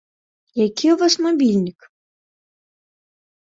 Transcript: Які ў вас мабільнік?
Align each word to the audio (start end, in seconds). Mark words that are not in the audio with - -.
Які 0.67 0.87
ў 0.93 0.95
вас 1.01 1.13
мабільнік? 1.27 1.79